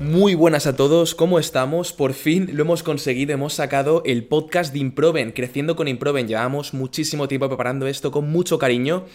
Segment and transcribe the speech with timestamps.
[0.00, 1.92] Muy buenas a todos, ¿cómo estamos?
[1.92, 6.28] Por fin lo hemos conseguido, hemos sacado el podcast de Improven, Creciendo con Improven.
[6.28, 9.06] Llevamos muchísimo tiempo preparando esto con mucho cariño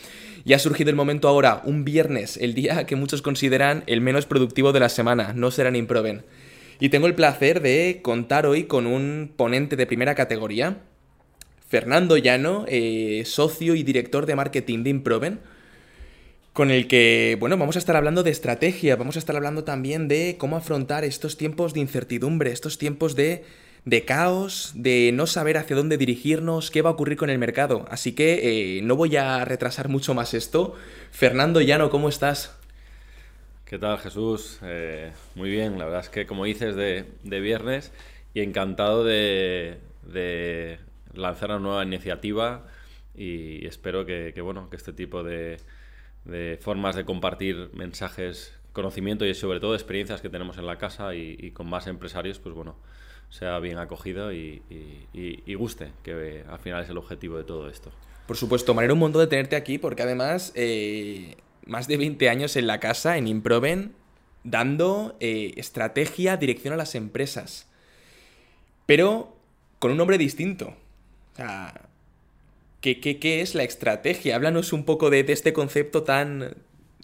[0.43, 4.25] y ha surgido el momento ahora, un viernes, el día que muchos consideran el menos
[4.25, 6.25] productivo de la semana, no será en Improven.
[6.79, 10.81] Y tengo el placer de contar hoy con un ponente de primera categoría,
[11.67, 15.39] Fernando Llano, eh, socio y director de marketing de Improven
[16.57, 20.07] con el que, bueno, vamos a estar hablando de estrategia, vamos a estar hablando también
[20.07, 23.43] de cómo afrontar estos tiempos de incertidumbre, estos tiempos de,
[23.85, 27.85] de caos, de no saber hacia dónde dirigirnos, qué va a ocurrir con el mercado.
[27.91, 30.73] Así que eh, no voy a retrasar mucho más esto.
[31.11, 32.57] Fernando Llano, ¿cómo estás?
[33.65, 34.57] ¿Qué tal, Jesús?
[34.63, 37.91] Eh, muy bien, la verdad es que como dices de, de viernes
[38.33, 39.77] y encantado de,
[40.11, 40.79] de,
[41.17, 42.65] lanzar una nueva iniciativa
[43.15, 45.57] y espero que, bueno, que este tipo de
[46.61, 51.51] formas de compartir mensajes, conocimiento y sobre todo experiencias que tenemos en la casa y,
[51.51, 52.75] con más empresarios, pues bueno,
[53.29, 54.61] sea bien acogido y,
[55.57, 57.91] guste, que al final es el objetivo de todo esto.
[58.27, 62.55] Por supuesto, manera un montón de tenerte aquí porque además eh, más de 20 años
[62.55, 63.93] en la casa, en Improven,
[64.43, 67.67] dando eh, estrategia, dirección a las empresas.
[68.85, 69.35] Pero
[69.79, 70.75] con un nombre distinto.
[71.37, 71.87] Sea,
[72.81, 74.35] ¿Qué, qué, es la estrategia?
[74.35, 76.55] Háblanos un poco de, este concepto tan...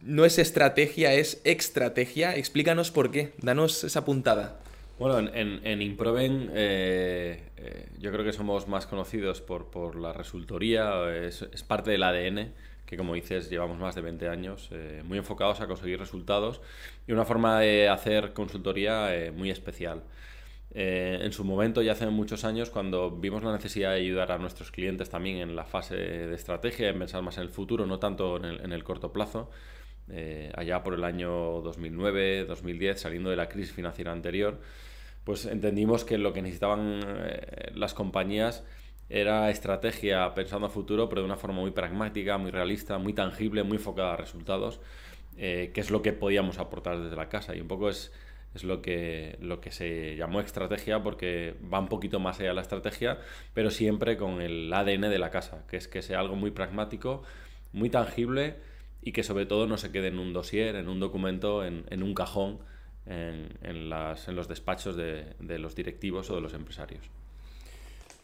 [0.01, 2.35] No es estrategia, es extrategia.
[2.35, 3.33] Explícanos por qué.
[3.37, 4.59] Danos esa puntada.
[4.99, 10.13] Bueno, en, en, Improven eh, eh, yo creo que somos más conocidos por, por la
[10.13, 12.53] resultoría, es, es, parte del ADN,
[12.85, 16.61] que como dices llevamos más de 20 años, eh, muy enfocados a conseguir resultados
[17.07, 20.03] y una forma de hacer consultoría muy especial.
[20.75, 24.39] Eh, en su momento, ya hace muchos años, cuando vimos la necesidad de ayudar a
[24.39, 27.99] nuestros clientes también en la fase de estrategia, en pensar más en el futuro, no
[27.99, 29.51] tanto en el, corto plazo,
[30.09, 34.59] eh, allá por el año 2009, 2010, saliendo de la crisis financiera anterior,
[35.23, 38.63] pues entendimos que lo que necesitaban eh, las compañías
[39.09, 43.63] era estrategia pensando a futuro, pero de una forma muy pragmática, muy realista, muy tangible,
[43.63, 44.79] muy enfocada a resultados,
[45.35, 47.55] que es lo que podíamos aportar desde la casa.
[47.55, 48.11] Y un poco es
[48.53, 52.55] es lo que, lo que se llamó estrategia porque va un poquito más allá de
[52.55, 53.19] la estrategia,
[53.53, 57.23] pero siempre con el ADN de la casa, que es que sea algo muy pragmático,
[57.71, 58.55] muy tangible
[59.01, 62.03] y que sobre todo no se quede en un dossier, en un documento, en, en
[62.03, 62.59] un cajón,
[63.05, 67.03] en, en, los despachos de, de, los directivos o de los empresarios.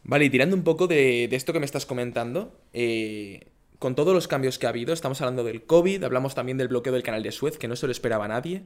[0.04, 3.48] Vale, y tirando un poco de, de esto que me estás comentando, eh,
[3.80, 6.94] con todos los cambios que ha habido, estamos hablando del COVID, hablamos también del bloqueo
[6.94, 8.64] del canal de Suez, que no se lo esperaba nadie.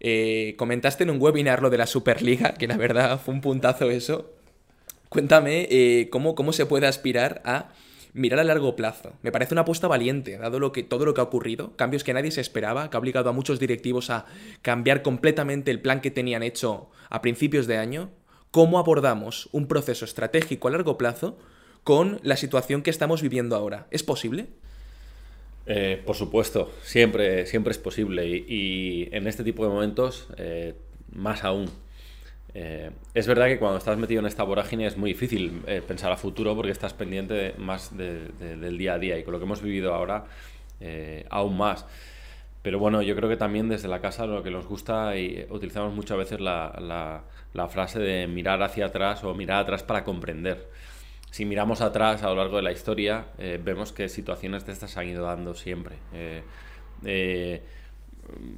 [0.00, 3.90] Eh, comentaste en un webinar lo de la Superliga, que la verdad fue un puntazo
[3.90, 4.32] eso.
[5.08, 7.68] Cuéntame eh, cómo, cómo se puede aspirar a
[8.14, 9.12] mirar a largo plazo.
[9.22, 12.14] Me parece una apuesta valiente, dado lo que, todo lo que ha ocurrido, cambios que
[12.14, 14.24] nadie se esperaba, que ha obligado a muchos directivos a
[14.62, 18.10] cambiar completamente el plan que tenían hecho a principios de año.
[18.50, 21.36] ¿Cómo abordamos un proceso estratégico a largo plazo
[21.82, 23.88] con la situación que estamos viviendo ahora?
[23.90, 24.46] ¿Es posible?
[25.66, 30.74] Eh, por supuesto, siempre, siempre es posible y, en este tipo de momentos eh,
[31.12, 31.70] más aún.
[32.56, 36.16] Eh, es verdad que cuando estás metido en esta vorágine es muy difícil pensar a
[36.16, 39.94] futuro porque estás pendiente más del día a día y con lo que hemos vivido
[39.94, 40.26] ahora
[41.30, 41.86] aún más.
[42.62, 45.94] Pero bueno, yo creo que también desde la casa lo que nos gusta y utilizamos
[45.94, 47.24] muchas veces la
[47.70, 50.68] frase de mirar hacia atrás o mirar atrás para comprender
[51.34, 54.96] si miramos atrás a lo largo de la historia, eh, vemos que situaciones de estas
[54.96, 55.96] han ido dando siempre.
[56.12, 56.44] Eh,
[57.04, 57.60] eh,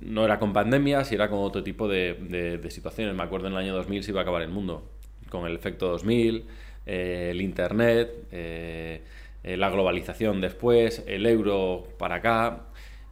[0.04, 3.14] no era con pandemias, era con otro tipo de, situaciones.
[3.14, 4.90] Me acuerdo en el año 2000 se iba a acabar el mundo,
[5.30, 6.44] con el efecto 2000,
[6.84, 8.12] el Internet,
[9.42, 12.66] la globalización después, el euro para acá,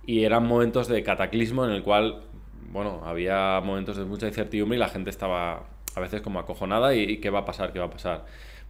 [0.04, 2.20] y eran momentos de cataclismo en el cual,
[2.70, 7.16] bueno, había momentos de mucha incertidumbre y la gente estaba a veces como acojonada y
[7.16, 8.26] qué va a pasar, qué va a pasar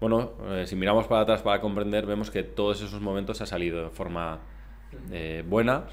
[0.09, 3.85] bueno, eh, si miramos para atrás para comprender, vemos que todos esos momentos ha salido
[3.85, 4.41] de forma
[5.11, 5.85] eh, buena.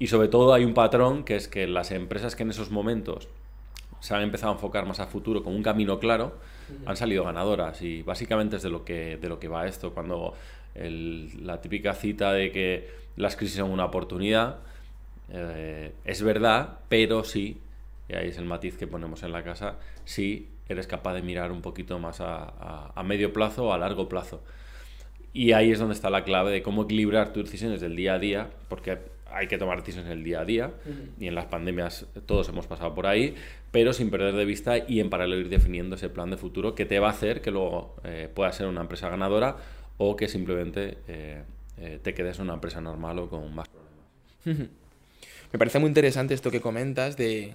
[0.00, 3.28] Y sobre todo hay un patrón que es que las empresas que en esos momentos
[4.00, 6.34] se han empezado a enfocar más a futuro con un camino claro,
[6.84, 7.80] han salido ganadoras.
[7.82, 10.34] Y básicamente es de lo que, de lo que va esto, cuando
[10.74, 14.56] la típica cita de que las crisis son una oportunidad,
[15.28, 17.60] eh, es verdad, pero sí,
[18.08, 21.52] y ahí es el matiz que ponemos en la casa, sí eres capaz de mirar
[21.52, 24.42] un poquito más a, medio plazo o a largo plazo.
[25.32, 28.18] Y ahí es donde está la clave de cómo equilibrar tus decisiones del día a
[28.18, 28.98] día, porque
[29.32, 30.72] hay que tomar decisiones en el día a día,
[31.18, 33.36] y en las pandemias todos hemos pasado por ahí,
[33.70, 36.84] pero sin perder de vista y en paralelo ir definiendo ese plan de futuro que
[36.84, 39.56] te va a hacer que luego eh, pueda ser una empresa ganadora
[39.98, 41.44] o que simplemente eh,
[42.02, 44.70] te quedes en una empresa normal o con más problemas.
[45.52, 47.52] Me parece muy interesante esto que comentas de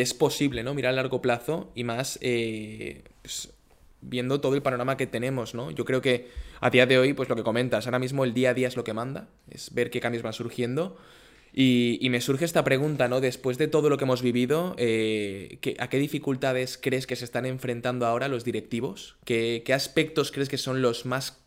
[0.00, 0.74] es posible, ¿no?
[0.74, 3.54] Mirar a largo plazo y más pues,
[4.00, 5.70] viendo todo el panorama que tenemos, ¿no?
[5.70, 6.28] Yo creo que
[6.60, 8.76] a día de hoy, pues lo que comentas, ahora mismo el día a día es
[8.76, 10.96] lo que manda, es ver qué cambios van surgiendo.
[11.56, 13.20] Y, me surge esta pregunta, ¿no?
[13.20, 17.46] Después de todo lo que hemos vivido, eh, ¿a qué dificultades crees que se están
[17.46, 19.16] enfrentando ahora los directivos?
[19.24, 21.43] ¿Qué, aspectos crees que son los más,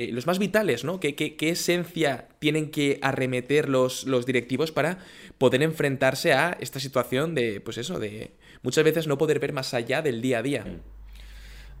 [0.00, 0.98] eh, los más vitales, ¿no?
[0.98, 4.96] ¿Qué, ¿Qué, esencia tienen que arremeter los, los directivos para
[5.36, 8.30] poder enfrentarse a esta situación de, pues eso, de
[8.62, 10.64] muchas veces no poder ver más allá del día a día?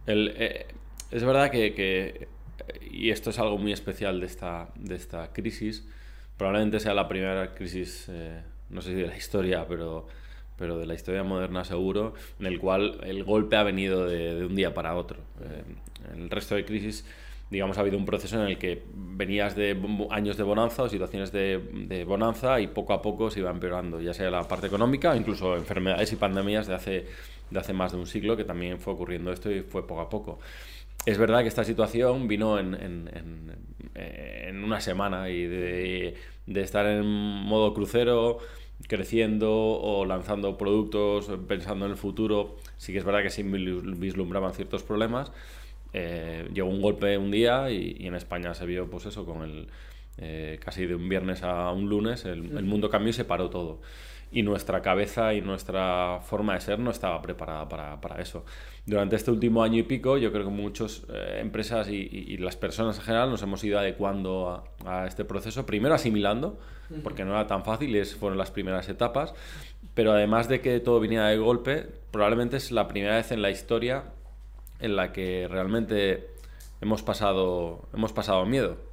[0.06, 0.66] Eh,
[1.10, 2.28] es verdad que,
[2.90, 5.88] y esto es algo muy especial de esta, de esta crisis,
[6.36, 10.08] probablemente sea la primera crisis, eh, no sé si de la historia, pero,
[10.58, 14.56] pero de la historia moderna seguro, en el cual el golpe ha venido de, un
[14.56, 15.20] día para otro.
[15.42, 15.62] eh,
[16.14, 17.06] el resto de crisis
[17.50, 19.76] digamos, ha habido un proceso en el que venías de
[20.10, 21.58] años de bonanza o situaciones de,
[21.88, 25.56] de, bonanza y poco a poco se iba empeorando, ya sea la parte económica, incluso
[25.56, 27.06] enfermedades y pandemias de hace
[27.50, 30.08] de hace más de un siglo, que también fue ocurriendo esto y fue poco a
[30.08, 30.38] poco.
[31.06, 33.10] Es verdad que esta situación vino en, en,
[33.94, 36.14] en, una semana y de,
[36.46, 38.38] de, estar en modo crucero,
[38.86, 44.52] creciendo o lanzando productos, pensando en el futuro, sí que es verdad que sí vislumbraban
[44.52, 45.32] ciertos problemas.
[45.92, 49.42] Eh, llegó un golpe un día y, y, en España se vio pues eso con
[49.42, 49.68] el
[50.18, 53.50] eh, casi de un viernes a un lunes el, el mundo cambió y se paró
[53.50, 53.80] todo.
[54.32, 58.44] Y nuestra cabeza y nuestra forma de ser no estaba preparada para, para eso.
[58.86, 62.54] Durante este último año y pico, yo creo que muchas eh, empresas y, y, las
[62.56, 66.60] personas en general nos hemos ido adecuando a, a este proceso, primero asimilando,
[67.02, 69.34] porque no era tan fácil y fueron las primeras etapas,
[69.94, 73.50] pero además de que todo viniera de golpe, probablemente es la primera vez en la
[73.50, 74.04] historia
[74.80, 76.28] en la que realmente
[76.80, 78.90] hemos pasado, hemos pasado miedo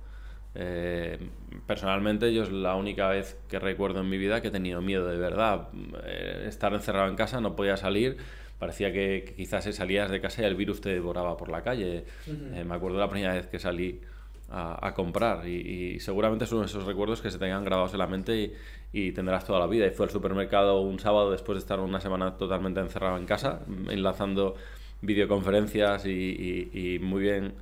[0.60, 1.19] eh,
[1.68, 5.07] personalmente yo es la única vez que recuerdo en mi vida que he tenido miedo
[5.07, 5.69] de verdad.
[6.04, 8.18] Eh, estar encerrado en casa, no podía salir,
[8.57, 12.06] parecía que, quizás salías de casa y el virus te devoraba por la calle.
[12.28, 14.01] Eh, me acuerdo la primera vez que salí
[14.50, 18.54] a, comprar y, seguramente son esos recuerdos que se tengan grabados en la mente
[18.94, 19.86] y, tendrás toda la vida.
[19.86, 23.60] Y fue al supermercado un sábado después de estar una semana totalmente encerrado en casa,
[23.89, 24.56] enlazando
[25.02, 27.54] videoconferencias y muy bien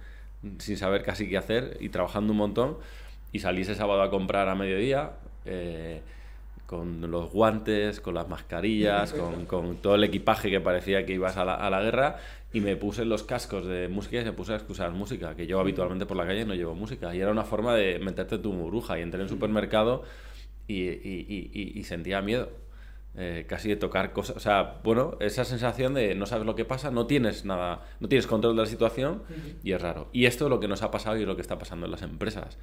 [0.60, 2.78] sin saber casi qué hacer y trabajando un montón.
[3.32, 5.12] Y salí ese sábado a comprar a mediodía,
[5.46, 6.02] eh,
[6.66, 11.38] con los guantes, con las mascarillas, con, con, todo el equipaje que parecía que ibas
[11.38, 12.18] a la, a la, guerra.
[12.54, 15.60] Y me puse los cascos de música y me puse a escuchar música, que yo
[15.60, 17.14] habitualmente por la calle no llevo música.
[17.14, 18.98] Y era una forma de meterte tu burbuja.
[18.98, 20.04] Y entré en el supermercado
[20.68, 22.50] y, y, y, y sentía miedo
[23.18, 24.36] eh, casi de tocar cosas.
[24.36, 28.08] O sea, bueno, esa sensación de no sabes lo que pasa, no tienes nada, no
[28.10, 29.24] tienes control de la situación
[29.64, 30.10] y es raro.
[30.12, 31.92] Y esto es lo que nos ha pasado y es lo que está pasando en
[31.92, 32.58] las empresas.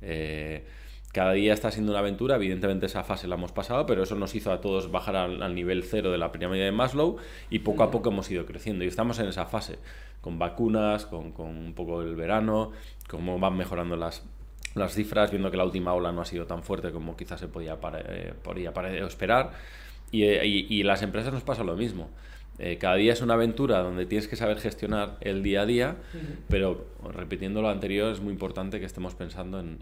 [0.00, 0.64] Eh,
[1.12, 4.34] cada día está siendo una aventura, evidentemente esa fase la hemos pasado, pero eso nos
[4.34, 7.16] hizo a todos bajar al, nivel cero de la pirámide de Maslow
[7.50, 9.78] y poco a poco hemos ido creciendo y estamos en esa fase,
[10.20, 12.72] con vacunas, con, con un poco el verano,
[13.08, 14.22] cómo van mejorando las,
[14.74, 17.48] las cifras, viendo que la última ola no ha sido tan fuerte como quizás se
[17.48, 18.72] podía, eh, podía
[19.06, 19.52] esperar.
[20.12, 22.08] Eh, y, las empresas nos pasa lo mismo.
[22.58, 25.96] Eh, cada día es una aventura donde tienes que saber gestionar el día a día,
[26.48, 29.78] pero repitiendo lo anterior, es muy importante que estemos pensando en,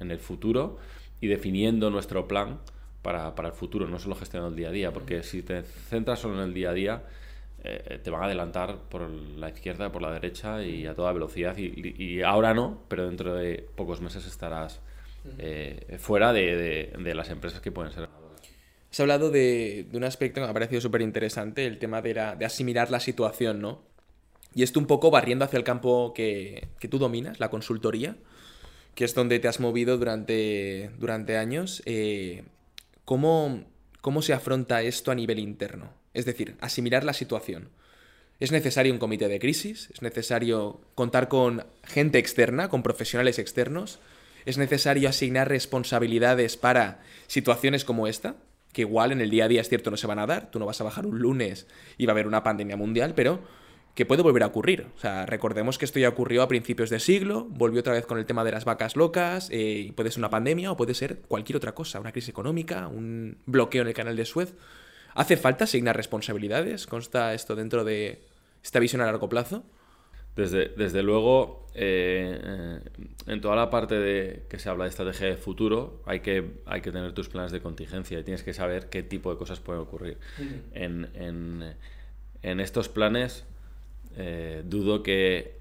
[0.00, 0.78] en, el futuro
[1.20, 2.58] y definiendo nuestro plan
[3.02, 6.20] para, para, el futuro, no solo gestionando el día a día, porque si te centras
[6.20, 7.02] solo en el día a día,
[7.64, 11.54] eh, te van a adelantar por la izquierda, por la derecha y a toda velocidad.
[11.58, 14.80] Y, y ahora no, pero dentro de pocos meses estarás
[15.98, 18.08] fuera de, de, de las empresas que pueden ser
[18.96, 22.46] Has hablado de, un aspecto que me ha parecido súper interesante, el tema de, de,
[22.46, 23.82] asimilar la situación, ¿no?
[24.54, 28.16] Y esto un poco barriendo hacia el campo que, tú dominas, la consultoría,
[28.94, 31.82] que es donde te has movido durante, durante años.
[31.84, 32.44] Eh,
[33.04, 33.66] ¿cómo,
[34.00, 35.92] ¿Cómo se afronta esto a nivel interno?
[36.14, 37.68] Es decir, asimilar la situación.
[38.40, 39.90] ¿Es necesario un comité de crisis?
[39.92, 43.98] ¿Es necesario contar con gente externa, con profesionales externos?
[44.46, 48.36] ¿Es necesario asignar responsabilidades para situaciones como esta?
[48.76, 50.58] Que igual en el día a día es cierto no se van a dar, tú
[50.58, 51.66] no vas a bajar un lunes
[51.96, 53.40] y va a haber una pandemia mundial, pero
[53.94, 54.88] que puede volver a ocurrir.
[54.94, 58.18] O sea, recordemos que esto ya ocurrió a principios de siglo, volvió otra vez con
[58.18, 61.56] el tema de las vacas locas, eh, puede ser una pandemia o puede ser cualquier
[61.56, 64.52] otra cosa, una crisis económica, un bloqueo en el canal de Suez.
[65.14, 66.86] ¿Hace falta asignar responsabilidades?
[66.86, 68.20] ¿Consta esto dentro de
[68.62, 69.64] esta visión a largo plazo?
[70.36, 72.80] Desde, desde luego, eh, eh,
[73.26, 76.82] en toda la parte de que se habla de estrategia de futuro, hay que, hay
[76.82, 79.80] que tener tus planes de contingencia y tienes que saber qué tipo de cosas pueden
[79.80, 80.18] ocurrir.
[80.74, 81.74] en, en,
[82.42, 83.46] en, estos planes,
[84.16, 85.56] eh, dudo que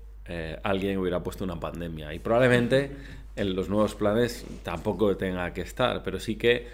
[0.64, 2.90] alguien hubiera puesto una pandemia y probablemente
[3.36, 6.68] en los nuevos planes tampoco tenga que estar, pero sí que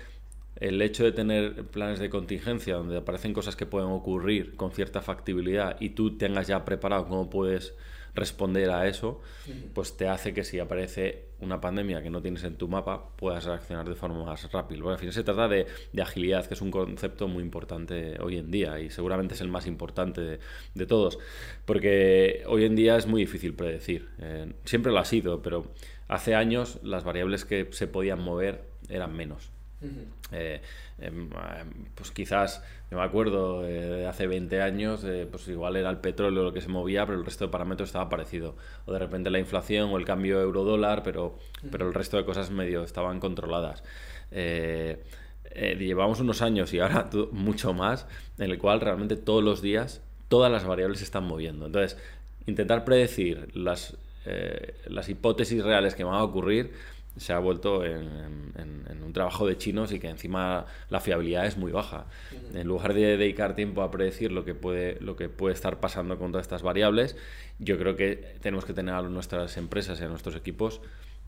[0.56, 5.02] el hecho de tener planes de contingencia donde aparecen cosas que pueden ocurrir con cierta
[5.02, 7.74] factibilidad y tú tengas ya preparado cómo puedes
[8.14, 9.22] responder a eso,
[9.74, 13.46] pues te hace que si aparece una pandemia que no tienes en tu mapa, puedas
[13.46, 14.80] reaccionar de forma más rápida.
[14.80, 15.66] Bueno, al final se trata de,
[16.02, 19.66] agilidad, que es un concepto muy importante hoy en día y seguramente es el más
[19.66, 20.40] importante
[20.74, 21.20] de, todos,
[21.66, 24.10] porque hoy en día es muy difícil predecir.
[24.20, 25.72] Eh, siempre lo ha sido, pero
[26.08, 29.52] hace años las variables que se podían mover eran menos.
[30.32, 30.62] Eh,
[31.00, 31.30] em,
[31.96, 36.54] pues quizás, me acuerdo de hace 20 años, eh, pues igual era el petróleo lo
[36.54, 38.56] que se movía, pero el resto de parámetros estaba parecido.
[38.86, 41.38] O de repente la inflación o el cambio euro-dólar, pero,
[41.72, 43.84] pero el resto de cosas medio estaban controladas.
[44.32, 45.04] Eh,
[45.78, 48.08] llevamos unos años y ahora mucho más,
[48.38, 51.66] en el cual realmente todos los días todas las variables se están moviendo.
[51.66, 51.98] Entonces,
[52.46, 53.98] intentar predecir las,
[54.86, 56.72] las hipótesis reales que van a ocurrir
[57.18, 58.02] se ha vuelto en,
[59.04, 62.06] un trabajo de chinos y que encima la fiabilidad es muy baja.
[62.54, 66.18] En lugar de dedicar tiempo a predecir lo que puede, lo que puede estar pasando
[66.18, 67.18] con todas estas variables,
[67.60, 70.82] yo creo que tenemos que tener a nuestras empresas y a nuestros equipos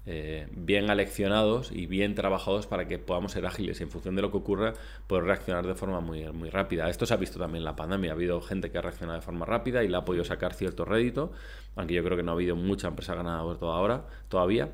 [0.05, 4.21] eh, bien aleccionados y bien trabajados para que podamos ser ágiles y en función de
[4.21, 4.73] lo que ocurra
[5.07, 6.89] poder reaccionar de forma muy, muy rápida.
[6.89, 8.11] Esto se ha visto también en la pandemia.
[8.11, 10.83] Ha habido gente que ha reaccionado de forma rápida y le ha podido sacar cierto
[10.83, 11.31] rédito,
[11.77, 14.71] aunque yo creo que no ha habido mucha empresa ganadora ahora, todavía.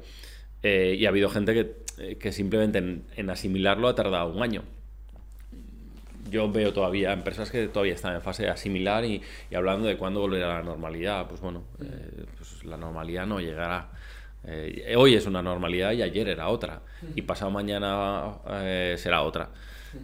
[0.63, 4.63] Eh, y ha habido gente que, eh, que simplemente en, asimilarlo ha tardado un año.
[6.29, 9.97] Yo veo todavía empresas que todavía están en fase de asimilar y, y hablando de
[9.97, 11.27] cuándo volverá a la normalidad.
[11.27, 13.89] Pues bueno, eh, pues la normalidad no llegará.
[14.95, 16.81] hoy es una normalidad y ayer era otra.
[17.15, 18.37] Y pasado mañana
[18.97, 19.49] será otra.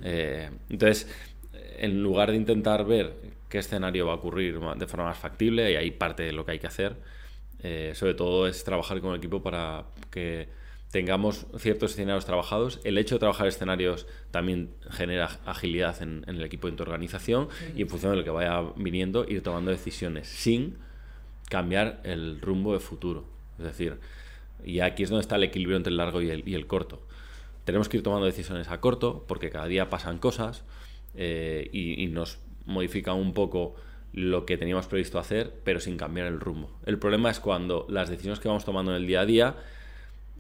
[0.01, 1.07] entonces,
[1.77, 3.13] en lugar de intentar ver
[3.49, 6.53] qué escenario va a ocurrir de forma más factible, y ahí parte de lo que
[6.53, 6.95] hay que hacer,
[7.67, 10.47] eh, sobre todo es trabajar con el equipo para que
[10.91, 12.79] tengamos ciertos escenarios trabajados.
[12.83, 17.81] El hecho de trabajar escenarios también genera agilidad en, el equipo de tu organización y
[17.81, 20.77] en función de lo que vaya viniendo ir tomando decisiones sin
[21.49, 23.25] cambiar el rumbo de futuro.
[23.57, 23.97] Es decir,
[24.63, 27.01] y aquí es donde está el equilibrio entre el largo y el, corto.
[27.63, 30.63] Tenemos que ir tomando decisiones a corto porque cada día pasan cosas
[31.15, 33.75] eh, y, y nos modifica un poco
[34.15, 36.71] lo que teníamos previsto hacer, pero sin cambiar el rumbo.
[36.85, 39.55] El problema es cuando las decisiones que vamos tomando en el día a día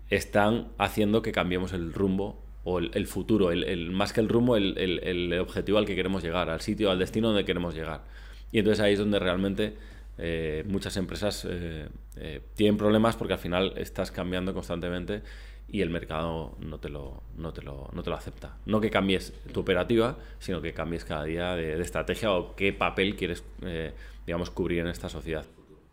[0.09, 5.37] están haciendo que cambiemos el rumbo o el, futuro, el, más que el rumbo, el,
[5.39, 8.05] objetivo al que queremos llegar, al sitio, al destino donde queremos llegar.
[8.53, 9.75] Y entonces ahí es donde realmente
[10.17, 15.21] eh, muchas empresas eh, eh, tienen problemas porque al final estás cambiando constantemente
[15.67, 18.57] y el mercado no te lo, no te lo, no te lo acepta.
[18.65, 23.15] No que cambies tu operativa, sino que cambies cada día de, estrategia o qué papel
[23.15, 23.93] quieres, eh,
[24.25, 25.45] digamos, cubrir en esta sociedad.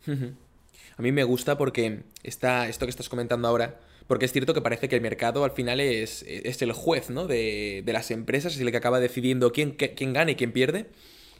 [0.06, 4.60] A mí me gusta porque está esto que estás comentando ahora, porque es cierto que
[4.60, 7.26] parece que el mercado al final es, es el juez ¿no?
[7.26, 10.86] de, de, las empresas, es el que acaba decidiendo quién, quién gana y quién pierde.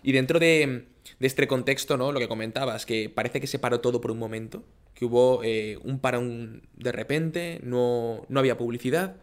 [0.03, 0.87] Y dentro de,
[1.21, 2.13] de, este contexto, ¿no?
[2.13, 4.65] Lo que comentabas, que parece que se paró todo por un momento,
[5.03, 9.17] que hubo eh, un parón de repente, no, no había publicidad,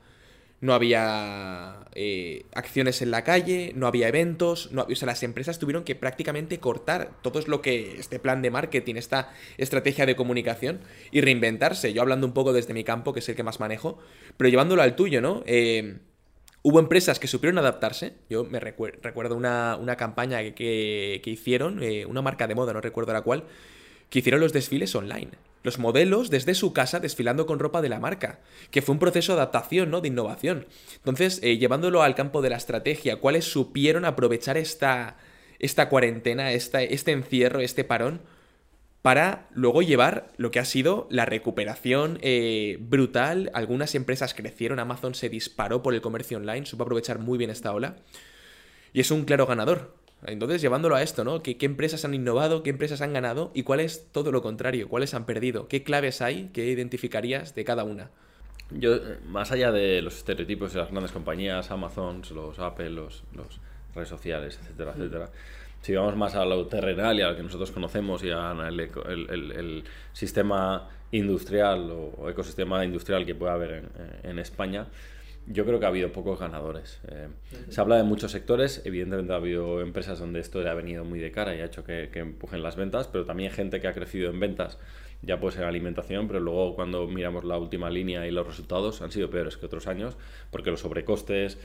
[0.59, 5.57] no había eh, acciones en la calle, no había eventos, no, o sea, las empresas
[5.57, 10.81] tuvieron que prácticamente cortar todo lo que este plan de marketing, esta estrategia de comunicación
[11.11, 11.93] y reinventarse.
[11.93, 13.99] Yo hablando un poco desde mi campo, que es el que más manejo,
[14.35, 15.43] pero llevándolo al tuyo, ¿no?
[15.45, 15.99] Eh,
[16.61, 18.15] Hubo empresas que supieron adaptarse.
[18.29, 23.21] Yo me recuerdo una, campaña que, hicieron, eh, una marca de moda, no recuerdo la
[23.21, 23.45] cual,
[24.09, 25.31] que hicieron los desfiles online.
[25.63, 28.39] Los modelos desde su casa desfilando con ropa de la marca,
[28.71, 30.01] que fue un proceso de adaptación, ¿no?
[30.01, 30.67] De innovación.
[30.95, 35.17] Entonces, eh, llevándolo al campo de la estrategia, ¿cuáles supieron aprovechar esta,
[35.59, 38.21] esta cuarentena, esta, este encierro, este parón,
[39.01, 43.49] para luego llevar lo que ha sido la recuperación eh, brutal.
[43.53, 47.73] Algunas empresas crecieron, Amazon se disparó por el comercio online, supo aprovechar muy bien esta
[47.73, 47.95] ola.
[48.91, 49.95] Y es un claro ganador.
[50.25, 51.41] Entonces, llevándolo a esto, ¿no?
[51.41, 52.61] ¿Qué, empresas han innovado?
[52.61, 53.51] ¿Qué empresas han ganado?
[53.53, 54.89] ¿Y cuál es todo lo contrario?
[54.89, 55.67] ¿Cuáles han perdido?
[55.67, 58.11] ¿Qué claves hay que identificarías de cada una?
[58.71, 58.97] Yo,
[59.27, 63.59] más allá de los estereotipos de las grandes compañías, Amazon, los Apple, los, los
[63.95, 65.29] redes sociales, etcétera, etcétera
[65.81, 69.83] si vamos más a lo terrenal y a lo que nosotros conocemos y al el,
[70.13, 73.83] sistema industrial o ecosistema industrial que puede haber
[74.23, 74.87] en, España,
[75.47, 76.99] yo creo que ha habido pocos ganadores.
[77.07, 77.27] Eh,
[77.69, 81.19] se habla de muchos sectores, evidentemente ha habido empresas donde esto le ha venido muy
[81.19, 83.93] de cara y ha hecho que, que empujen las ventas, pero también gente que ha
[83.93, 84.77] crecido en ventas,
[85.21, 89.11] ya puede ser alimentación, pero luego cuando miramos la última línea y los resultados han
[89.11, 90.17] sido peores que otros años,
[90.51, 91.57] porque los sobrecostes,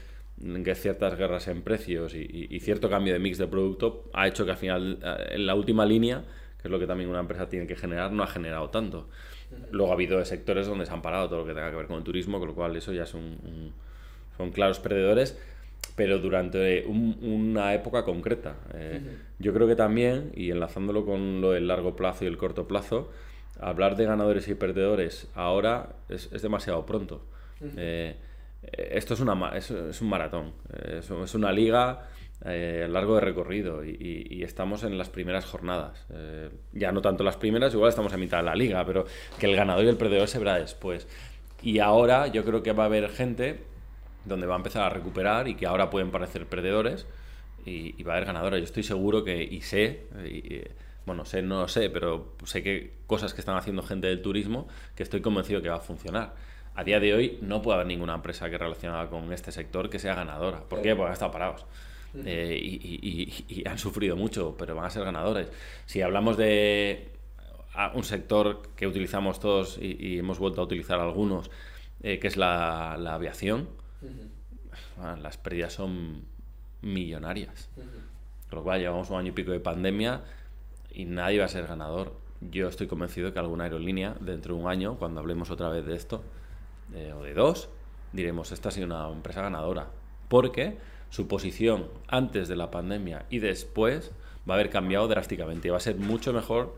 [0.65, 4.51] que ciertas guerras en precios y, cierto cambio de mix de producto ha hecho que
[4.51, 6.25] al final, eh, en la última línea,
[6.61, 9.09] que es lo que también una empresa tiene que generar, no ha generado tanto.
[9.71, 11.97] Luego ha habido sectores donde se han parado todo lo que tenga que ver con
[11.97, 13.39] el turismo, con lo cual eso ya son,
[14.37, 15.39] son claros perdedores,
[15.97, 18.57] pero durante una época concreta.
[18.75, 19.01] Eh,
[19.39, 23.11] yo creo que también, y enlazándolo con lo del largo plazo y el corto plazo,
[23.61, 27.25] hablar de ganadores y perdedores ahora es, demasiado pronto.
[27.77, 28.17] Eh,
[28.73, 30.53] esto es, una, es, un maratón,
[30.89, 32.09] es, una liga
[32.47, 36.05] eh, largo de recorrido y, estamos en las primeras jornadas.
[36.11, 39.07] Eh, ya no tanto las primeras, igual estamos a mitad de la liga, pero
[39.39, 41.09] que el ganador y el perdedor se verá después.
[41.63, 43.65] Y ahora yo creo que va a haber gente
[44.27, 47.07] donde va a empezar a recuperar y que ahora pueden parecer perdedores
[47.65, 48.61] y, va a haber ganadores.
[48.61, 50.05] Yo estoy seguro que, y sé,
[51.07, 54.69] bueno, sé, no lo sé, pero sé que cosas que están haciendo gente del turismo
[54.95, 56.35] que estoy convencido que va a funcionar.
[56.75, 59.99] A día de hoy no puede haber ninguna empresa que relacionada con este sector que
[59.99, 60.61] sea ganadora.
[60.61, 60.95] ¿Por qué?
[60.95, 61.65] Porque han estado parados.
[62.25, 65.49] Eh, y, han sufrido mucho, pero van a ser ganadores.
[65.87, 67.11] Si hablamos de
[67.95, 71.51] un sector que utilizamos todos y, hemos vuelto a utilizar algunos,
[72.03, 73.69] eh, que es la, aviación,
[75.21, 76.25] las pérdidas son
[76.83, 77.69] millonarias.
[78.49, 80.23] Con lo cual llevamos un año y pico de pandemia
[80.93, 82.15] y nadie va a ser ganador.
[82.41, 85.97] Yo estoy convencido que alguna aerolínea, dentro de un año, cuando hablemos otra vez de
[85.97, 86.23] esto,
[86.95, 87.71] eh, o de dos,
[88.13, 89.89] diremos, esta ha sido una empresa ganadora.
[90.29, 90.79] Porque
[91.15, 94.11] su posición antes de la pandemia y después
[94.51, 95.69] va a haber cambiado drásticamente.
[95.69, 96.75] Y va a ser mucho mejor,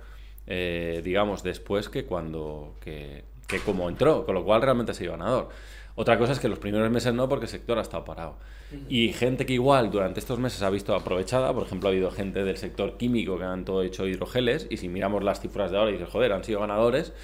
[0.46, 5.12] eh, digamos, después que cuando, que, que como entró, con lo cual realmente ha sido
[5.12, 5.48] ganador.
[5.94, 8.36] Otra cosa es que los primeros meses no, porque el sector ha estado parado.
[8.90, 12.44] Y gente que igual durante estos meses ha visto aprovechada, por ejemplo, ha habido gente
[12.44, 15.92] del sector químico que han todo hecho hidrogeles, y si miramos las cifras de ahora
[15.92, 17.14] y dices, joder, han sido ganadores,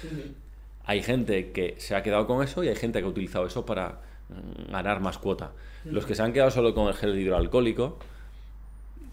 [0.83, 3.67] hay gente que se ha quedado con eso y hay gente que ha utilizado eso
[3.67, 4.01] para
[4.69, 5.51] ganar más cuota.
[5.85, 7.97] Los que se han quedado solo con el gel hidroalcohólico,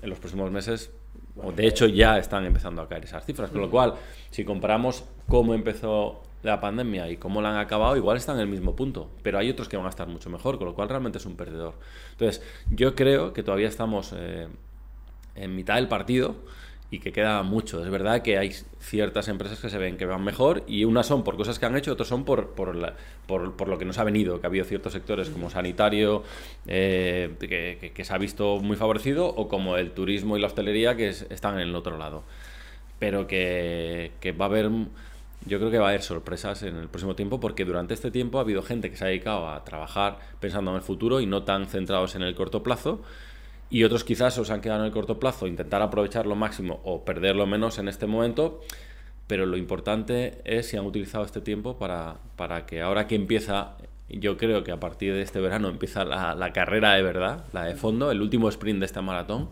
[0.03, 0.91] en los próximos meses,
[1.37, 3.95] o de hecho ya están empezando a caer esas cifras, con lo cual,
[4.31, 8.49] si comparamos cómo empezó la pandemia y cómo la han acabado, igual están en el
[8.49, 11.19] mismo punto, pero hay otros que van a estar mucho mejor, con lo cual realmente
[11.19, 11.75] es un perdedor.
[12.13, 14.49] Entonces, yo creo que todavía estamos eh,
[15.35, 16.37] en mitad del partido
[16.91, 17.85] y que queda mucho.
[17.85, 21.23] Es verdad que hay ciertas empresas que se ven que van mejor y unas son
[21.23, 22.75] por cosas que han hecho, otras son por, por,
[23.27, 26.25] por, lo que nos ha venido, que ha habido ciertos sectores como sanitario
[26.67, 30.97] eh, que, que, se ha visto muy favorecido o como el turismo y la hostelería
[30.97, 32.25] que están en el otro lado.
[32.99, 34.71] Pero que, que va a haber
[35.47, 38.39] yo creo que va a haber sorpresas en el próximo tiempo porque durante este tiempo
[38.39, 41.45] ha habido gente que se ha dedicado a trabajar pensando en el futuro y no
[41.45, 43.01] tan centrados en el corto plazo
[43.71, 47.05] y otros quizás os han quedado en el corto plazo intentar aprovechar lo máximo o
[47.05, 48.61] perder lo menos en este momento
[49.27, 53.77] pero lo importante es si han utilizado este tiempo para, para que ahora que empieza
[54.09, 57.65] yo creo que a partir de este verano empieza la, la carrera de verdad, la
[57.65, 59.51] de fondo, el último sprint de este maratón,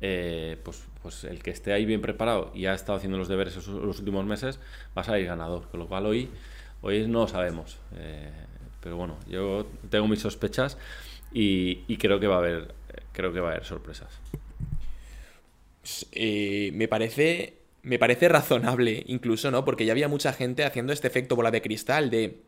[0.00, 3.54] eh, pues, pues el que esté ahí bien preparado y ha estado haciendo los deberes
[3.68, 4.58] los últimos meses
[4.96, 5.68] va a salir ganador.
[5.68, 6.28] Con lo cual hoy,
[6.80, 7.78] hoy no sabemos.
[7.96, 8.30] Eh,
[8.80, 10.76] pero bueno, yo tengo mis sospechas
[11.32, 12.74] y, creo que va a haber
[13.12, 14.08] creo que va a haber sorpresas.
[16.12, 17.58] Eh, me parece.
[17.84, 19.64] Me parece razonable, incluso, ¿no?
[19.64, 22.42] Porque ya había mucha gente haciendo este efecto bola de cristal de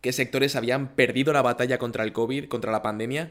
[0.00, 3.30] qué sectores habían perdido la batalla contra el COVID, contra la pandemia,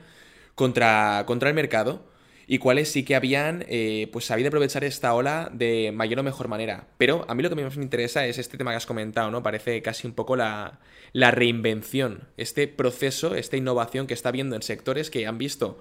[0.56, 2.10] contra, contra el mercado
[2.52, 6.50] y cuáles sí que habían eh, pues sabido aprovechar esta ola de mayor o mejor
[6.50, 6.88] manera.
[6.98, 9.42] Pero a mí lo que más me interesa es este tema que has comentado, ¿no?
[9.42, 10.80] Parece casi un poco la,
[11.14, 15.80] reinvención, este proceso, esta innovación que está habiendo en sectores que han visto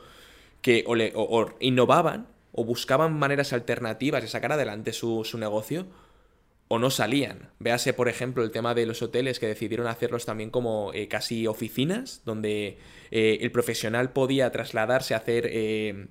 [0.62, 5.87] que o, innovaban o buscaban maneras alternativas de sacar adelante su, negocio
[6.68, 7.51] o no salían.
[7.59, 11.46] Véase, por ejemplo, el tema de los hoteles que decidieron hacerlos también como eh, casi
[11.46, 12.79] oficinas, donde
[13.11, 16.09] eh, el profesional podía trasladarse a hacer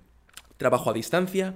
[0.57, 1.55] trabajo a distancia.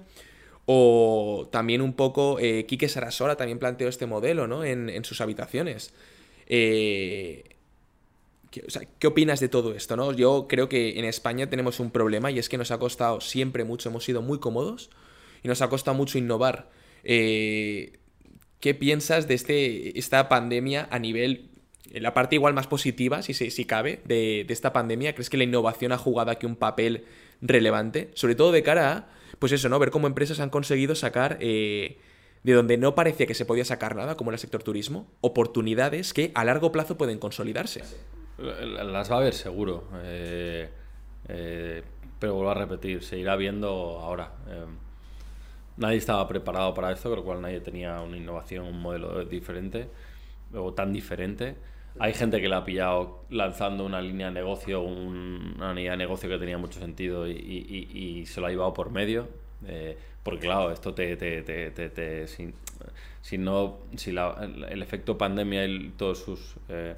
[0.66, 4.64] O también un poco, eh, Quique Sarasola también planteó este modelo, ¿no?
[4.64, 5.94] En, sus habitaciones.
[6.48, 7.53] Eh,
[8.54, 8.64] ¿qué,
[9.00, 10.14] ¿qué opinas de todo esto, no?
[10.14, 13.64] Yo creo que en España tenemos un problema y es que nos ha costado siempre
[13.64, 14.92] mucho, hemos sido muy cómodos
[15.42, 16.70] y nos ha costado mucho innovar.
[17.04, 18.00] Eh,
[18.60, 21.50] ¿Qué piensas de este, esta pandemia a nivel
[21.92, 25.14] la parte igual más positiva, si, si cabe, de, de, esta pandemia?
[25.14, 27.06] ¿Crees que la innovación ha jugado aquí un papel
[27.42, 29.80] relevante, sobre todo de cara a, pues eso, ¿no?
[29.80, 31.98] Ver cómo empresas han conseguido sacar eh,
[32.44, 36.14] de donde no parecía que se podía sacar nada, como en el sector turismo, oportunidades
[36.14, 37.82] que a largo plazo pueden consolidarse.
[38.38, 40.70] Las va a haber seguro, eh,
[41.28, 41.84] eh,
[42.20, 44.32] pero vuelvo a repetir, se irá viendo ahora.
[45.78, 49.90] nadie estaba preparado para esto, con lo cual nadie tenía una innovación, un modelo diferente
[50.54, 51.56] o tan diferente.
[52.00, 56.28] Hay gente que la ha pillado lanzando una línea de negocio, una línea de negocio
[56.28, 59.28] que tenía mucho sentido y, se lo ha llevado por medio.
[59.66, 62.28] Eh, porque claro, esto te, te, te, te
[63.22, 66.96] si no, si el, efecto pandemia y todos sus, eh,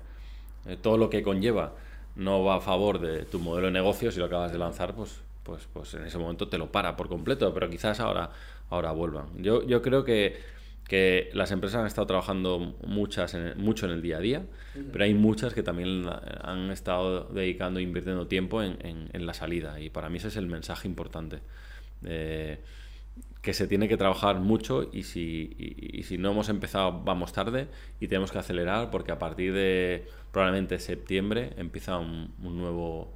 [0.66, 1.74] eh, todo lo que conlleva
[2.16, 5.22] no va a favor de tu modelo de negocio, si lo acabas de lanzar, pues,
[5.44, 8.32] pues, pues en ese momento te lo para por completo, pero quizás ahora,
[8.70, 9.28] ahora vuelvan.
[9.42, 10.40] Yo, yo creo que,
[10.88, 14.46] que las empresas han estado trabajando muchas mucho en el día a día,
[14.92, 16.06] pero hay muchas que también
[16.42, 20.48] han estado dedicando, invirtiendo tiempo en, en, la salida, y para mí ese es el
[20.48, 21.40] mensaje importante.
[22.06, 22.60] Eh,
[23.46, 27.68] que se tiene que trabajar mucho y si, y, si no hemos empezado vamos tarde
[28.00, 33.14] y tenemos que acelerar porque a partir de probablemente septiembre empieza un, nuevo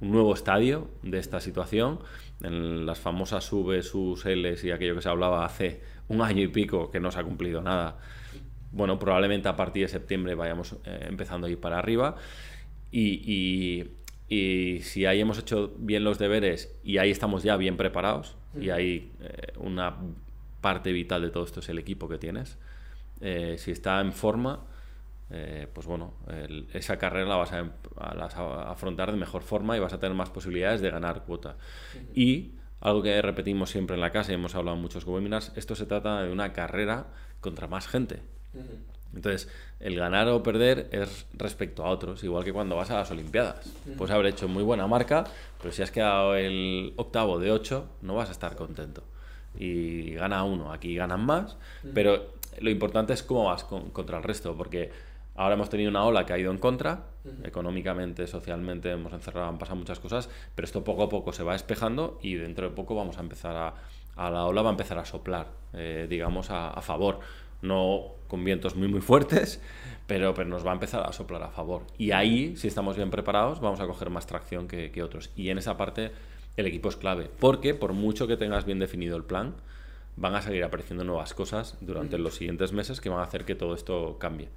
[0.00, 2.00] un nuevo estadio de esta situación.
[2.42, 6.48] En las famosas subes, sus Ls y aquello que se hablaba hace un año y
[6.48, 7.98] pico que no se ha cumplido nada.
[8.72, 12.16] Bueno probablemente a partir de septiembre vayamos eh, empezando a ir para arriba
[12.90, 13.84] y, y
[14.30, 19.12] si ahí hemos hecho bien los deberes y ahí estamos ya bien preparados, y ahí
[19.20, 19.96] eh, una
[20.60, 22.58] parte vital de todo esto es el equipo que tienes,
[23.20, 24.66] eh, si está en forma,
[25.30, 26.14] eh, pues bueno,
[26.72, 30.80] esa carrera la vas a, afrontar de mejor forma y vas a tener más posibilidades
[30.80, 31.56] de ganar cuota.
[32.14, 35.74] Y algo que repetimos siempre en la casa y hemos hablado en muchos webinars, esto
[35.74, 37.06] se trata de una carrera
[37.40, 38.22] contra más gente.
[39.14, 39.48] Entonces,
[39.80, 43.72] el ganar o perder es respecto a otros, igual que cuando vas a las Olimpiadas.
[43.98, 45.24] Puedes haber hecho muy buena marca,
[45.60, 49.02] pero si has quedado el octavo de ocho, no vas a estar contento.
[49.58, 51.56] Y gana uno, aquí ganan más,
[51.92, 54.92] pero lo importante es cómo vas contra el resto, porque
[55.34, 57.06] ahora hemos tenido una ola que ha ido en contra,
[57.42, 61.54] económicamente, socialmente, hemos encerrado, han pasado muchas cosas, pero esto poco a poco se va
[61.54, 63.74] despejando y dentro de poco vamos a empezar a,
[64.16, 67.20] a la ola va a empezar a soplar, eh, digamos, a, a favor
[67.62, 69.60] no con vientos muy muy fuertes,
[70.06, 71.82] pero, pero nos va a empezar a soplar a favor.
[71.96, 75.30] Y ahí, si estamos bien preparados, vamos a coger más tracción que, otros.
[75.36, 76.10] Y en esa parte
[76.56, 79.54] el equipo es clave, porque por mucho que tengas bien definido el plan,
[80.16, 83.54] van a seguir apareciendo nuevas cosas durante los siguientes meses que van a hacer que
[83.54, 84.48] todo esto cambie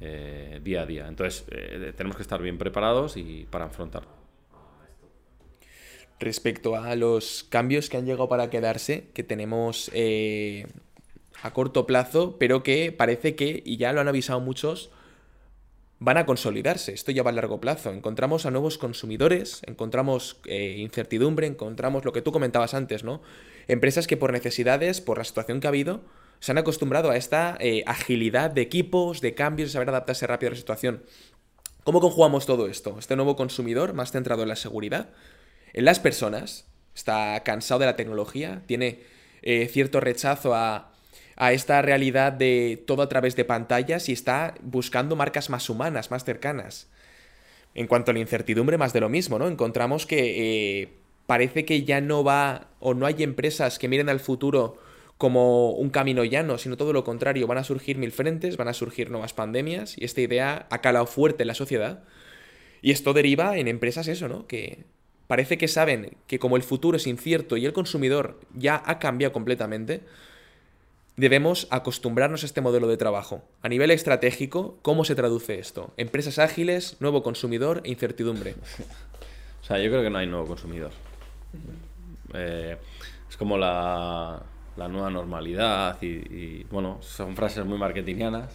[0.00, 1.08] eh, día a día.
[1.08, 4.10] Entonces, eh, tenemos que estar bien preparados y para afrontarlo.
[6.20, 10.66] Respecto a los cambios que han llegado para quedarse, que tenemos eh,
[11.42, 14.90] a corto plazo, pero que parece que, y ya lo han avisado muchos,
[16.00, 16.92] van a consolidarse.
[16.92, 17.90] Esto ya va a largo plazo.
[17.90, 23.22] Encontramos a nuevos consumidores, encontramos eh, incertidumbre, encontramos lo que tú comentabas antes, ¿no?
[23.68, 26.00] Empresas que por necesidades, por la situación que ha habido,
[26.40, 30.48] se han acostumbrado a esta eh, agilidad de equipos, de cambios, de saber adaptarse rápido
[30.48, 31.04] a la situación.
[31.84, 32.96] ¿Cómo conjugamos todo esto?
[32.98, 35.10] Este nuevo consumidor, más centrado en la seguridad,
[35.74, 39.00] en las personas, está cansado de la tecnología, tiene
[39.42, 40.89] eh, cierto rechazo a
[41.40, 46.10] a esta realidad de todo a través de pantallas y está buscando marcas más humanas,
[46.10, 46.90] más cercanas.
[47.74, 49.48] En cuanto a la incertidumbre, más de lo mismo, ¿no?
[49.48, 50.88] Encontramos que eh,
[51.24, 54.76] parece que ya no va o no hay empresas que miren al futuro
[55.16, 58.74] como un camino llano, sino todo lo contrario, van a surgir mil frentes, van a
[58.74, 62.04] surgir nuevas pandemias y esta idea ha calado fuerte en la sociedad.
[62.82, 64.46] Y esto deriva en empresas eso, ¿no?
[64.46, 64.84] Que
[65.26, 69.32] parece que saben que como el futuro es incierto y el consumidor ya ha cambiado
[69.32, 70.02] completamente,
[71.20, 73.44] debemos acostumbrarnos a este modelo de trabajo.
[73.60, 75.92] A nivel estratégico, ¿cómo se traduce esto?
[75.98, 78.54] Empresas ágiles, nuevo consumidor e incertidumbre.
[79.62, 80.92] o sea, yo creo que no hay nuevo consumidor.
[82.32, 82.76] Eh,
[83.28, 84.42] es como la,
[84.76, 88.48] nueva normalidad y, bueno, son frases muy marketingianas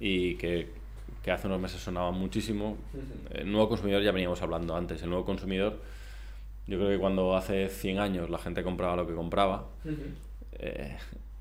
[0.00, 0.68] y que,
[1.30, 2.76] hace unos meses sonaban muchísimo.
[3.30, 5.00] El nuevo consumidor ya veníamos hablando antes.
[5.02, 5.80] El nuevo consumidor,
[6.66, 9.68] yo creo que cuando hace 100 años la gente compraba lo que compraba,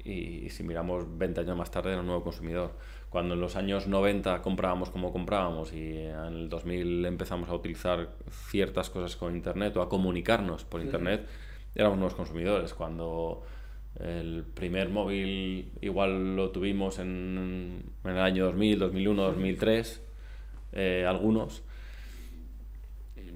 [0.06, 2.72] y si miramos 20 años más tarde era un nuevo consumidor.
[3.10, 8.10] Cuando en los años 90 comprábamos como comprábamos y en el 2000 empezamos a utilizar
[8.50, 11.28] ciertas cosas con Internet o a comunicarnos por Internet,
[11.76, 12.74] éramos nuevos consumidores.
[12.74, 13.44] Cuando
[14.00, 20.02] el primer móvil igual lo tuvimos en, en el año 2000, 2001, 2003,
[21.08, 21.62] algunos,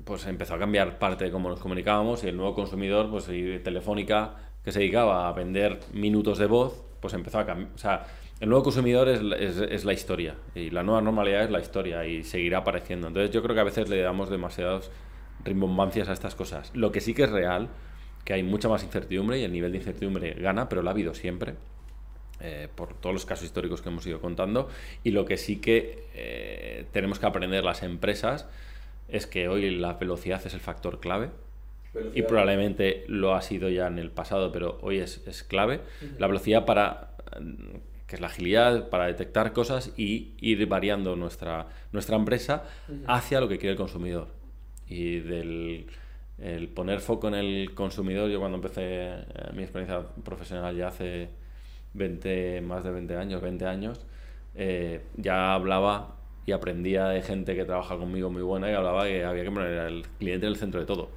[0.03, 3.25] pues empezó a cambiar parte de cómo nos comunicábamos y el nuevo consumidor, pues
[3.63, 7.71] Telefónica que se dedicaba a vender minutos de voz, pues empezó a cambiar.
[7.73, 8.06] O sea,
[8.41, 12.25] el nuevo consumidor es, es, la historia y la nueva normalidad es la historia y
[12.25, 13.08] seguirá apareciendo.
[13.08, 14.91] Entonces yo creo que a veces le damos demasiadas
[15.45, 16.73] rimbombancias a estas cosas.
[16.75, 17.69] Lo que sí que es real,
[18.25, 21.13] que hay mucha más incertidumbre y el nivel de incertidumbre gana, pero lo ha habido
[21.13, 21.53] siempre.
[22.41, 24.67] Eh, por todos los casos históricos que hemos ido contando
[25.01, 28.49] y lo que sí que eh, tenemos que aprender las empresas
[29.08, 31.30] es que hoy la velocidad es el factor clave
[32.13, 35.81] y probablemente lo ha sido ya en el pasado, pero hoy es, es clave.
[36.17, 37.12] La velocidad para
[38.07, 42.63] que es la agilidad para detectar cosas y ir variando nuestra, nuestra empresa
[43.05, 44.29] hacia lo que quiere el consumidor.
[44.88, 45.88] Y del
[46.38, 51.29] el poner foco en el consumidor, yo cuando empecé eh, mi experiencia profesional ya hace
[51.93, 54.05] 20, más de 20 años, 20 años,
[54.53, 59.25] eh, ya hablaba y aprendía de gente que trabaja conmigo muy buena y hablaba que
[59.25, 61.10] había que poner al cliente en el centro de todo.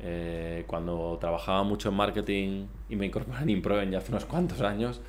[0.00, 4.60] Eh, cuando trabajaba mucho en marketing y me incorporé en Improven ya hace unos cuantos
[4.60, 5.00] años,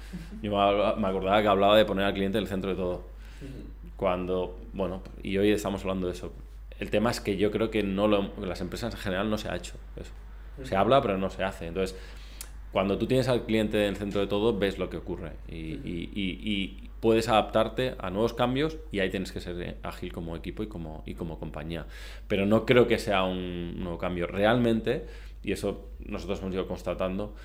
[0.41, 3.03] yo me acordaba que hablaba de poner al cliente en el centro de todo.
[3.97, 6.33] Cuando, bueno, y hoy estamos hablando de eso.
[6.79, 9.49] El tema es que yo creo que no lo, las empresas en general no se
[9.49, 10.11] ha hecho eso.
[10.63, 11.67] Se habla, pero no se hace.
[11.67, 11.97] Entonces,
[12.71, 15.55] cuando tú tienes al cliente en el centro de todo, ves lo que ocurre y,
[15.55, 20.37] y, y, puedes adaptarte a nuevos cambios y ahí tienes que ser eh, ágil como
[20.37, 21.85] equipo y como, y como compañía.
[22.29, 24.25] Pero no creo que sea un nuevo cambio.
[24.25, 25.05] Realmente,
[25.43, 27.35] y eso nosotros hemos ido constatando,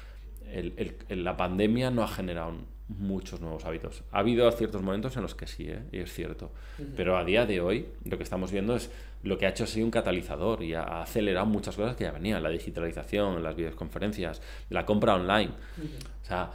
[0.52, 2.52] el, el, la pandemia no ha generado
[2.86, 4.04] muchos nuevos hábitos.
[4.12, 5.82] Ha habido ciertos momentos en los que sí, ¿eh?
[5.90, 6.52] y es cierto.
[6.94, 8.92] Pero a día de hoy lo que estamos viendo es
[9.24, 12.12] lo que ha hecho ha sido un catalizador y ha acelerado muchas cosas que ya
[12.12, 12.44] venían.
[12.44, 14.40] La digitalización, las videoconferencias,
[14.70, 15.50] la compra online.
[16.22, 16.52] O sea,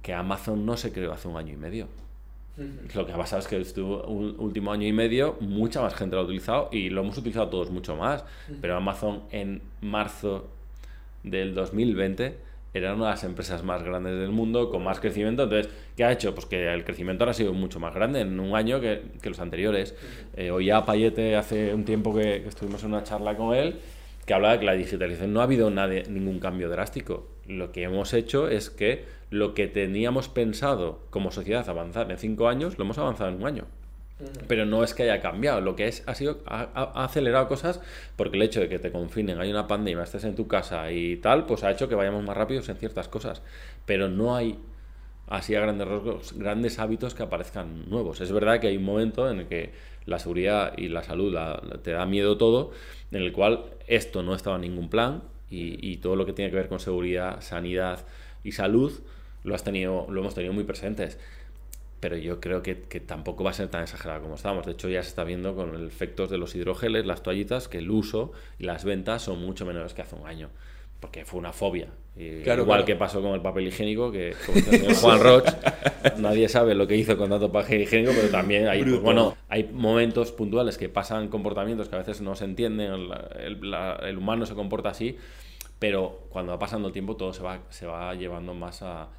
[0.00, 2.05] que Amazon no se creó hace un año y medio.
[2.94, 6.22] Lo que ha pasado es que este último año y medio mucha más gente lo
[6.22, 8.24] ha utilizado y lo hemos utilizado todos mucho más.
[8.60, 10.48] Pero Amazon en marzo
[11.22, 15.44] del 2020 era una de las empresas más grandes del mundo, con más crecimiento.
[15.44, 16.34] Entonces, ¿qué ha hecho?
[16.34, 19.28] Pues que el crecimiento ahora ha sido mucho más grande en un año que, que
[19.28, 19.94] los anteriores.
[20.36, 23.80] Eh, oía a Payete hace un tiempo que, estuvimos en una charla con él,
[24.24, 27.35] que hablaba de que la digitalización no ha habido ningún cambio drástico.
[27.48, 32.48] Lo que hemos hecho es que lo que teníamos pensado como sociedad avanzar en cinco
[32.48, 33.64] años, lo hemos avanzado en un año.
[34.48, 37.82] Pero no es que haya cambiado, lo que es ha sido ha, acelerado cosas
[38.16, 41.16] porque el hecho de que te confinen, hay una pandemia, estés en tu casa y
[41.16, 43.42] tal, pues ha hecho que vayamos más rápidos en ciertas cosas.
[43.84, 44.58] Pero no hay
[45.26, 48.22] así a grandes rasgos grandes hábitos que aparezcan nuevos.
[48.22, 49.72] Es verdad que hay un momento en el que
[50.06, 51.36] la seguridad y la salud
[51.82, 52.70] te da miedo todo,
[53.10, 56.56] en el cual esto no estaba en ningún plan y, todo lo que tiene que
[56.56, 58.04] ver con seguridad, sanidad
[58.42, 58.92] y salud
[59.44, 61.18] lo has tenido, lo hemos tenido muy presentes
[62.00, 64.66] pero yo creo que, que, tampoco va a ser tan exagerado como estamos.
[64.66, 67.78] De hecho, ya se está viendo con los efectos de los hidrogeles, las toallitas, que
[67.78, 70.50] el uso y las ventas son mucho menores que hace un año.
[71.00, 71.88] Porque fue una fobia.
[72.16, 75.44] igual que pasó con el papel higiénico, que como el Juan Roch,
[76.18, 79.64] nadie sabe lo que hizo con tanto papel higiénico, pero también hay, pues, bueno, hay
[79.64, 82.92] momentos puntuales que pasan comportamientos que a veces no se entienden,
[83.38, 85.18] el, el humano se comporta así,
[85.78, 89.10] pero cuando va pasando el tiempo todo se va, se va llevando más a,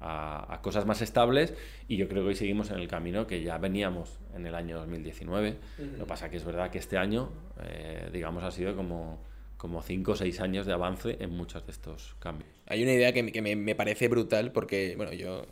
[0.00, 1.54] a, cosas más estables
[1.88, 4.78] y yo creo que hoy seguimos en el camino que ya veníamos en el año
[4.78, 5.56] 2019.
[5.78, 7.30] Lo que pasa que es verdad que este año,
[7.62, 9.22] eh, digamos, ha sido como
[9.56, 12.50] como 5 o 6 años de avance en muchos de estos cambios.
[12.66, 15.46] Hay una idea que, que me, me, parece brutal porque, bueno, yo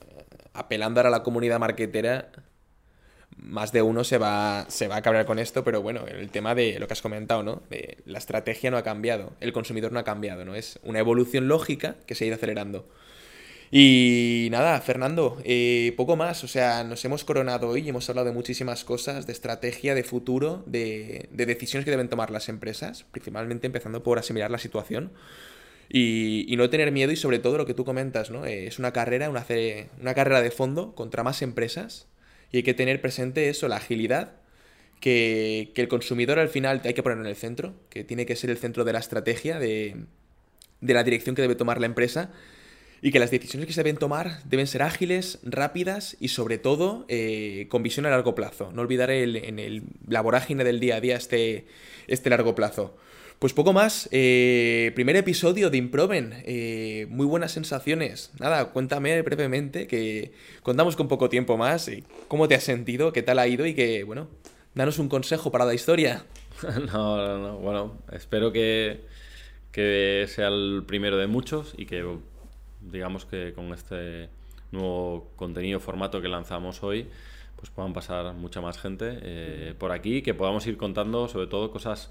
[0.52, 2.30] apelando ahora a la comunidad marketera,
[3.36, 6.54] más de uno se va, se va a cabrear con esto, pero bueno, el tema
[6.54, 7.62] de lo que has comentado, ¿no?
[7.68, 10.54] De la estrategia no ha cambiado, el consumidor no ha cambiado, ¿no?
[10.54, 12.88] Es una evolución lógica que se ha ido acelerando.
[13.76, 16.44] Y nada, Fernando, eh, poco más.
[16.44, 20.04] O sea, nos hemos coronado hoy y hemos hablado de muchísimas cosas, de estrategia, de
[20.04, 25.10] futuro, de, decisiones que deben tomar las empresas, principalmente empezando por asimilar la situación.
[25.88, 28.46] Y, no tener miedo y sobre todo lo que tú comentas, ¿no?
[28.46, 29.44] Eh, es una carrera, una,
[30.14, 32.06] carrera de fondo contra más empresas
[32.52, 34.36] y hay que tener presente eso, la agilidad,
[35.00, 38.50] que, el consumidor al final hay que ponerlo en el centro, que tiene que ser
[38.50, 39.96] el centro de la estrategia, de
[40.80, 42.30] la dirección que debe tomar la empresa
[43.04, 47.04] y que las decisiones que se deben tomar deben ser ágiles, rápidas y sobre todo
[47.08, 48.72] eh, con visión a largo plazo.
[48.72, 51.66] No olvidar el, en el, la vorágine del día a día este,
[52.06, 52.96] este largo plazo.
[53.38, 58.30] Pues poco más, eh, primer episodio de Improven, eh, muy buenas sensaciones.
[58.40, 61.90] Nada, cuéntame brevemente, que contamos con poco tiempo más,
[62.26, 64.30] cómo te has sentido, qué tal ha ido y que, bueno,
[64.74, 66.24] danos un consejo para la historia.
[66.62, 69.02] no, no, no, bueno, espero que,
[69.72, 72.02] que sea el primero de muchos y que
[72.90, 74.28] digamos que con este
[74.72, 77.06] nuevo contenido, formato que lanzamos hoy,
[77.56, 81.70] pues puedan pasar mucha más gente eh, por aquí, que podamos ir contando sobre todo
[81.70, 82.10] cosas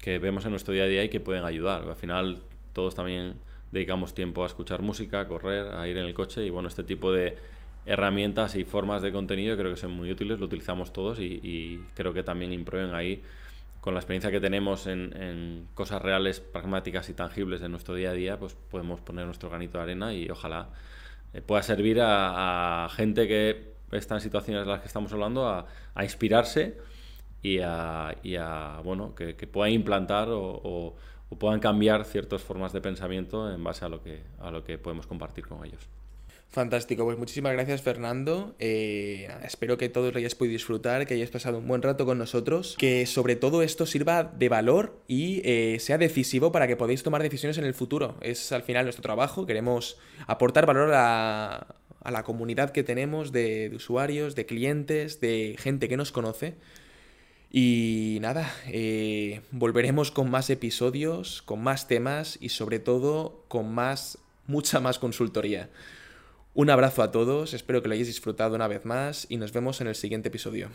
[0.00, 1.88] que vemos en nuestro día a día y que pueden ayudar.
[1.88, 3.34] Al final todos también
[3.72, 6.84] dedicamos tiempo a escuchar música, a correr, a ir en el coche y bueno, este
[6.84, 7.36] tipo de
[7.86, 12.14] herramientas y formas de contenido creo que son muy útiles, lo utilizamos todos y, creo
[12.14, 13.22] que también imprueben ahí
[13.84, 18.14] con la experiencia que tenemos en, cosas reales, pragmáticas y tangibles en nuestro día a
[18.14, 20.70] día, pues podemos poner nuestro granito de arena y ojalá
[21.34, 25.66] eh, pueda servir a, gente que está en situaciones de las que estamos hablando a,
[26.02, 26.78] inspirarse
[27.42, 30.96] y a, bueno, que, puedan implantar o,
[31.38, 35.62] puedan cambiar ciertas formas de pensamiento en base que, a lo que podemos compartir con
[35.62, 35.90] ellos.
[36.54, 38.54] Fantástico, pues muchísimas gracias Fernando.
[38.60, 42.16] Eh, espero que todos lo hayáis podido disfrutar, que hayáis pasado un buen rato con
[42.16, 47.02] nosotros, que sobre todo esto sirva de valor y eh, sea decisivo para que podáis
[47.02, 48.16] tomar decisiones en el futuro.
[48.20, 53.72] Es al final nuestro trabajo, queremos aportar valor a, a la comunidad que tenemos de,
[53.74, 56.54] usuarios, de clientes, de gente que nos conoce.
[57.50, 64.18] Y nada, eh, volveremos con más episodios, con más temas y sobre todo con más,
[64.46, 65.70] mucha más consultoría.
[66.56, 69.80] Un abrazo a todos, espero que lo hayáis disfrutado una vez más y nos vemos
[69.80, 70.68] en el siguiente episodio.